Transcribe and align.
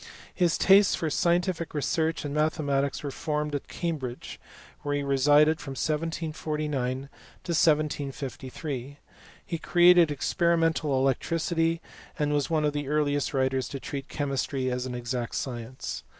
His 0.33 0.57
tastes 0.57 0.95
for 0.95 1.11
scientific 1.11 1.75
research 1.75 2.25
and 2.25 2.33
mathematics 2.33 3.03
were 3.03 3.11
formed 3.11 3.53
at 3.53 3.67
Cambridge, 3.67 4.39
where 4.79 4.95
he 4.95 5.03
resided 5.03 5.61
from 5.61 5.73
1749 5.73 6.91
to 6.91 6.99
1753. 7.51 8.97
Recreated 9.51 10.09
experimental 10.09 10.95
electricity, 10.97 11.81
and 12.17 12.33
was 12.33 12.49
one 12.49 12.65
of 12.65 12.73
the 12.73 12.87
earliest 12.87 13.35
writers 13.35 13.67
to 13.67 13.79
treat 13.79 14.09
chemistry 14.09 14.71
as 14.71 14.87
an 14.87 14.95
exact 14.95 15.35
science. 15.35 16.01